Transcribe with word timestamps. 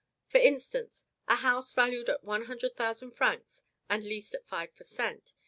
For 0.29 0.39
instance; 0.39 1.05
a 1.27 1.35
house 1.35 1.73
valued 1.73 2.09
at 2.09 2.23
one 2.23 2.45
hundred 2.45 2.75
thousand 2.75 3.11
francs, 3.11 3.61
and 3.87 4.03
leased 4.03 4.33
at 4.33 4.47
five 4.47 4.75
per 4.75 4.83
cent. 4.83 5.35